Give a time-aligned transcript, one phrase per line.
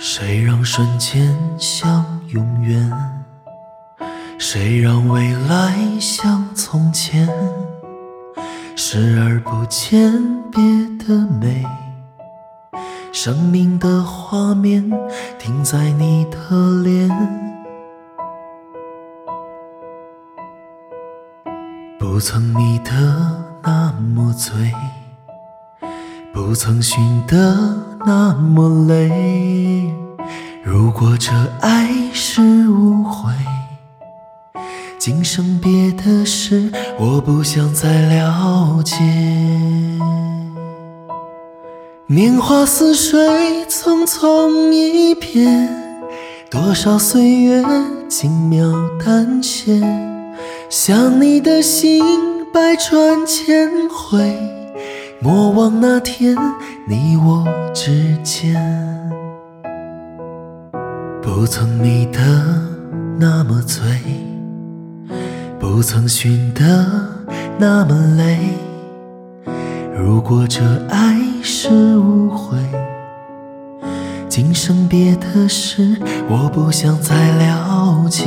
[0.00, 2.88] 谁让瞬间像永远？
[4.38, 7.28] 谁让未来像从前？
[8.76, 10.12] 视而不见
[10.52, 10.62] 别
[11.04, 11.66] 的美，
[13.12, 14.88] 生命的画面
[15.36, 16.38] 停在你的
[16.84, 17.08] 脸，
[21.98, 22.92] 不曾迷得
[23.64, 24.72] 那么醉。
[26.32, 27.76] 不曾寻得
[28.06, 29.67] 那么累。
[30.80, 33.32] 如果这爱是误会，
[34.96, 38.94] 今生别的事我不想再了解。
[42.06, 45.68] 年华似水，匆匆一瞥，
[46.48, 47.64] 多少岁月
[48.08, 48.72] 轻描
[49.04, 49.82] 淡写，
[50.70, 52.00] 想你的心
[52.52, 54.32] 百转千回。
[55.20, 56.36] 莫忘那天
[56.86, 58.54] 你我之间，
[61.30, 62.18] 不曾迷得
[63.18, 63.82] 那么醉，
[65.60, 66.64] 不曾寻得
[67.58, 68.38] 那么累。
[69.94, 71.68] 如果这爱是
[71.98, 72.56] 误会，
[74.26, 75.98] 今生别的事
[76.30, 78.24] 我不想再了解。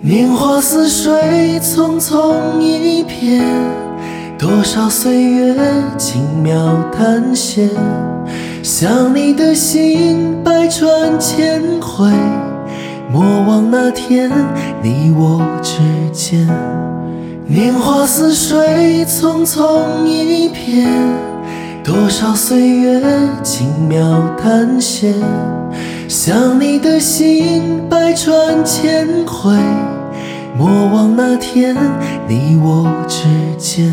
[0.00, 3.44] 年华似水，匆匆一瞥，
[4.36, 5.54] 多少岁月
[5.96, 7.70] 轻描淡写。
[8.64, 12.10] 想你的心百转千回，
[13.12, 14.32] 莫忘那天
[14.82, 15.80] 你我之
[16.14, 16.48] 间。
[17.46, 20.86] 年华似水，匆匆一瞥，
[21.84, 23.02] 多少岁月
[23.42, 24.02] 轻描
[24.42, 25.12] 淡写。
[26.08, 29.54] 想你的心百转千回。
[30.56, 31.76] 莫忘那天
[32.26, 33.26] 你我之
[33.58, 33.92] 间。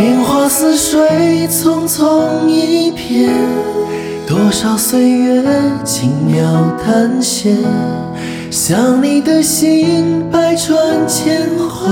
[0.00, 3.28] 年华似水，匆匆一瞥，
[4.26, 5.44] 多少岁月
[5.84, 6.42] 轻描
[6.82, 7.54] 淡写。
[8.50, 11.86] 想你的心百转千回，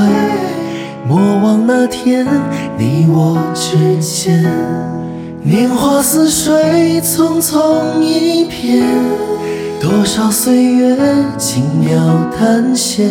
[1.06, 2.26] 莫忘那天
[2.78, 4.42] 你我之间。
[5.42, 8.82] 年华似水，匆匆一瞥，
[9.82, 10.96] 多少岁月
[11.36, 11.98] 轻描
[12.40, 13.06] 淡写。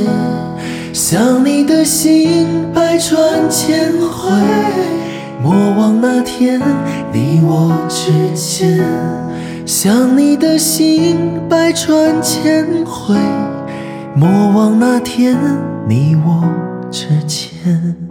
[0.91, 4.31] 想你的心百转千回，
[6.38, 6.62] 天
[7.12, 8.80] 你我之间。
[9.66, 11.18] 想你的心
[11.50, 13.16] 百转千回，
[14.16, 15.36] 莫忘那天
[15.88, 16.44] 你我
[16.92, 18.06] 之间。